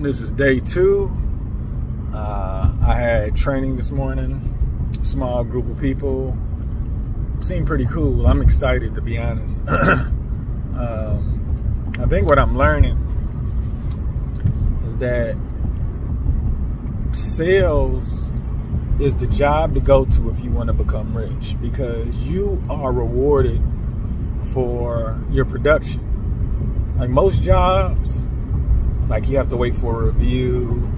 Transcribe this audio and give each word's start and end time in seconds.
This 0.00 0.20
is 0.20 0.30
day 0.30 0.60
two. 0.60 1.10
Uh, 2.14 2.70
I 2.86 2.94
had 2.94 3.34
training 3.34 3.74
this 3.74 3.90
morning, 3.90 4.88
small 5.02 5.42
group 5.42 5.68
of 5.68 5.80
people. 5.80 6.38
Seemed 7.40 7.66
pretty 7.66 7.86
cool. 7.86 8.28
I'm 8.28 8.40
excited 8.40 8.94
to 8.94 9.00
be 9.00 9.18
honest. 9.18 9.60
um, 9.68 11.92
I 11.98 12.06
think 12.06 12.28
what 12.28 12.38
I'm 12.38 12.56
learning 12.56 12.96
is 14.86 14.96
that 14.98 15.36
sales 17.10 18.32
is 19.00 19.16
the 19.16 19.26
job 19.26 19.74
to 19.74 19.80
go 19.80 20.04
to 20.04 20.30
if 20.30 20.38
you 20.44 20.52
want 20.52 20.68
to 20.68 20.74
become 20.74 21.16
rich 21.16 21.56
because 21.60 22.16
you 22.28 22.62
are 22.70 22.92
rewarded 22.92 23.60
for 24.52 25.20
your 25.28 25.44
production. 25.44 26.94
Like 26.96 27.10
most 27.10 27.42
jobs, 27.42 28.28
like 29.08 29.28
you 29.28 29.36
have 29.36 29.48
to 29.48 29.56
wait 29.56 29.74
for 29.74 30.02
a 30.02 30.06
review, 30.06 30.88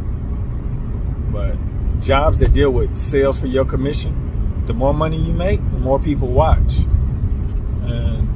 but 1.32 1.56
jobs 2.01 2.38
that 2.38 2.52
deal 2.52 2.70
with 2.70 2.98
sales 2.98 3.41
for 3.41 3.46
your 3.46 3.64
commission, 3.64 4.64
the 4.66 4.74
more 4.74 4.92
money 4.92 5.16
you 5.16 5.32
make, 5.32 5.60
the 5.70 5.78
more 5.78 5.98
people 5.98 6.28
watch. 6.28 6.78
And 7.84 8.28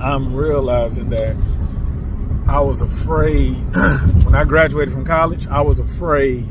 I'm 0.00 0.34
realizing 0.34 1.10
that 1.10 1.36
I 2.46 2.60
was 2.60 2.80
afraid 2.80 3.54
when 4.24 4.34
I 4.34 4.44
graduated 4.44 4.92
from 4.92 5.04
college, 5.04 5.46
I 5.46 5.60
was 5.60 5.78
afraid 5.78 6.46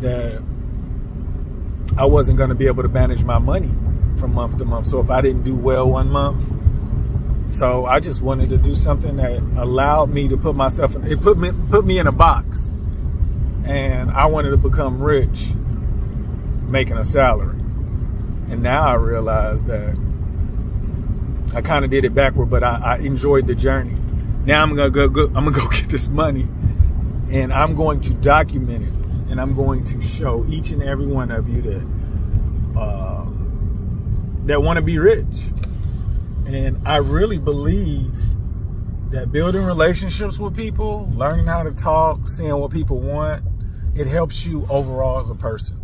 that 0.00 0.42
I 1.96 2.04
wasn't 2.06 2.38
going 2.38 2.48
to 2.48 2.54
be 2.54 2.66
able 2.66 2.82
to 2.82 2.88
manage 2.88 3.22
my 3.24 3.38
money 3.38 3.70
from 4.16 4.34
month 4.34 4.58
to 4.58 4.64
month. 4.64 4.86
So 4.86 5.00
if 5.00 5.10
I 5.10 5.20
didn't 5.20 5.42
do 5.42 5.54
well 5.54 5.90
one 5.90 6.08
month, 6.08 6.50
so 7.50 7.86
I 7.86 8.00
just 8.00 8.22
wanted 8.22 8.50
to 8.50 8.58
do 8.58 8.74
something 8.74 9.16
that 9.16 9.40
allowed 9.56 10.10
me 10.10 10.28
to 10.28 10.36
put 10.36 10.54
myself 10.54 10.94
in, 10.94 11.04
it 11.04 11.20
put 11.20 11.36
me 11.36 11.50
put 11.70 11.84
me 11.84 11.98
in 11.98 12.06
a 12.06 12.12
box. 12.12 12.72
And 13.64 14.10
I 14.10 14.26
wanted 14.26 14.50
to 14.50 14.56
become 14.56 15.00
rich 15.00 15.50
making 16.66 16.96
a 16.96 17.04
salary. 17.04 17.58
And 18.48 18.62
now 18.62 18.82
I 18.82 18.94
realize 18.94 19.62
that 19.64 19.98
I 21.54 21.62
kind 21.62 21.84
of 21.84 21.90
did 21.90 22.04
it 22.04 22.14
backward, 22.14 22.46
but 22.46 22.62
I, 22.62 22.80
I, 22.82 22.98
enjoyed 22.98 23.46
the 23.46 23.54
journey. 23.54 23.96
Now 24.44 24.62
I'm 24.62 24.74
gonna 24.74 24.90
go, 24.90 25.08
go 25.08 25.26
I'm 25.26 25.44
gonna 25.44 25.50
go 25.52 25.68
get 25.70 25.88
this 25.88 26.08
money 26.08 26.48
and 27.30 27.52
I'm 27.52 27.74
going 27.74 28.00
to 28.02 28.14
document 28.14 28.84
it 28.84 29.30
and 29.30 29.40
I'm 29.40 29.54
going 29.54 29.84
to 29.84 30.00
show 30.00 30.44
each 30.48 30.70
and 30.72 30.82
every 30.82 31.06
one 31.06 31.30
of 31.30 31.48
you 31.48 31.62
that 31.62 32.78
uh, 32.78 33.26
that 34.44 34.62
want 34.62 34.76
to 34.78 34.82
be 34.82 34.98
rich. 34.98 35.50
And 36.50 36.80
I 36.84 36.96
really 36.96 37.38
believe 37.38 38.12
that 39.12 39.30
building 39.30 39.62
relationships 39.62 40.36
with 40.36 40.56
people, 40.56 41.08
learning 41.12 41.46
how 41.46 41.62
to 41.62 41.70
talk, 41.70 42.26
seeing 42.28 42.56
what 42.56 42.72
people 42.72 42.98
want, 42.98 43.44
it 43.94 44.08
helps 44.08 44.44
you 44.44 44.66
overall 44.68 45.20
as 45.20 45.30
a 45.30 45.36
person. 45.36 45.80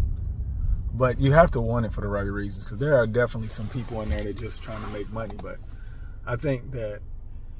But 0.92 1.20
you 1.20 1.30
have 1.30 1.52
to 1.52 1.60
want 1.60 1.86
it 1.86 1.92
for 1.92 2.00
the 2.00 2.08
right 2.08 2.22
reasons 2.22 2.64
because 2.64 2.78
there 2.78 2.96
are 2.96 3.06
definitely 3.06 3.50
some 3.50 3.68
people 3.68 4.02
in 4.02 4.08
there 4.08 4.24
that 4.24 4.38
just 4.38 4.60
trying 4.60 4.82
to 4.82 4.88
make 4.88 5.08
money. 5.12 5.36
But 5.40 5.58
I 6.26 6.34
think 6.34 6.72
that 6.72 7.00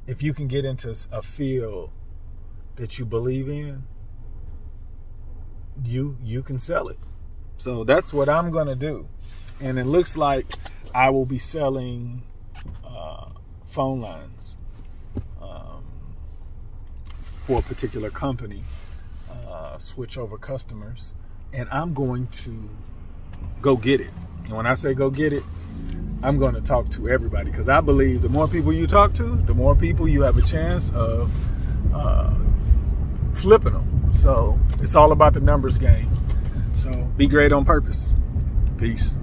if 0.08 0.20
you 0.20 0.34
can 0.34 0.48
get 0.48 0.64
into 0.64 0.92
a 1.12 1.22
field 1.22 1.92
that 2.74 2.98
you 2.98 3.04
believe 3.04 3.48
in, 3.48 3.84
you 5.84 6.16
you 6.24 6.42
can 6.42 6.58
sell 6.58 6.88
it. 6.88 6.98
So 7.58 7.84
that's 7.84 8.12
what 8.12 8.28
I'm 8.28 8.50
gonna 8.50 8.74
do, 8.74 9.06
and 9.60 9.78
it 9.78 9.84
looks 9.84 10.16
like 10.16 10.46
I 10.92 11.10
will 11.10 11.26
be 11.26 11.38
selling 11.38 12.24
uh, 12.84 13.27
phone 13.67 14.00
lines 14.00 14.56
um, 15.41 15.84
for 17.22 17.59
a 17.59 17.62
particular 17.62 18.11
company, 18.11 18.62
uh, 19.48 19.78
switch 19.78 20.19
over 20.19 20.39
customers, 20.39 21.14
and 21.53 21.69
I'm 21.70 21.94
going 21.94 22.27
to 22.28 22.69
go 23.61 23.77
get 23.77 24.00
it. 24.00 24.11
And 24.44 24.56
when 24.56 24.67
I 24.67 24.75
say 24.75 24.94
go 24.94 25.11
get 25.11 25.32
it, 25.32 25.43
I'm 26.22 26.38
going 26.38 26.55
to 26.55 26.60
talk 26.60 26.88
to 26.91 27.09
everybody 27.09 27.50
because 27.50 27.69
I 27.69 27.81
believe 27.81 28.22
the 28.22 28.28
more 28.28 28.49
people 28.49 28.72
you 28.72 28.87
talk 28.87 29.15
to, 29.15 29.37
the 29.37 29.55
more 29.55 29.75
people 29.75 30.09
you 30.09 30.22
have 30.22 30.38
a 30.38 30.43
chance 30.43 30.91
of 30.91 31.31
uh, 31.94 32.34
flipping 33.32 33.75
them. 33.75 34.10
So 34.15 34.59
it's 34.81 34.97
all 34.97 35.12
about 35.12 35.34
the 35.34 35.41
numbers 35.41 35.78
game. 35.78 36.10
So 36.75 36.91
be 37.16 37.26
great 37.26 37.53
on 37.53 37.65
purpose. 37.65 38.12
Peace. 38.78 39.16